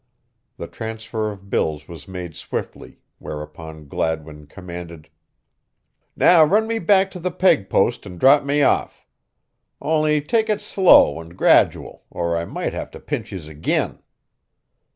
[0.57, 5.09] The transfer of bills was made swiftly, whereupon Gladwin commanded:
[6.15, 9.05] "Now run me back to me peg post an' drop me off,
[9.79, 14.01] on'y take it slow an' gradual or I might have to pinch yez again."